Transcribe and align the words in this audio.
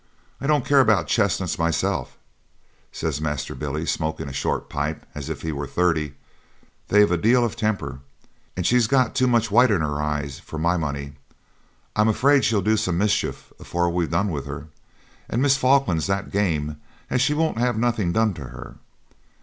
'I 0.41 0.47
don't 0.47 0.65
care 0.65 0.79
about 0.79 1.05
chestnuts 1.05 1.59
myself,' 1.59 2.17
says 2.91 3.21
Master 3.21 3.53
Billy, 3.53 3.85
smoking 3.85 4.27
a 4.27 4.33
short 4.33 4.67
pipe 4.67 5.05
as 5.13 5.29
if 5.29 5.43
he 5.43 5.51
was 5.51 5.69
thirty; 5.69 6.15
'they've 6.87 7.11
a 7.11 7.17
deal 7.17 7.45
of 7.45 7.55
temper, 7.55 7.99
and 8.57 8.65
she's 8.65 8.87
got 8.87 9.13
too 9.13 9.27
much 9.27 9.51
white 9.51 9.69
in 9.69 9.81
her 9.81 10.01
eye 10.01 10.27
for 10.27 10.57
my 10.57 10.75
money. 10.75 11.13
I'm 11.95 12.09
afeard 12.09 12.43
she'll 12.43 12.63
do 12.63 12.77
some 12.77 12.97
mischief 12.97 13.53
afore 13.59 13.91
we've 13.91 14.09
done 14.09 14.31
with 14.31 14.47
her; 14.47 14.69
and 15.29 15.39
Miss 15.39 15.55
Falkland's 15.55 16.07
that 16.07 16.31
game 16.31 16.81
as 17.11 17.21
she 17.21 17.35
won't 17.35 17.59
have 17.59 17.77
nothing 17.77 18.11
done 18.11 18.33
to 18.33 18.45
her. 18.45 18.77